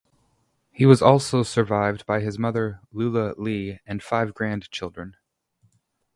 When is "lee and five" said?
3.37-4.33